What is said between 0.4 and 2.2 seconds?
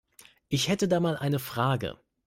Ich hätte da mal eine Frage.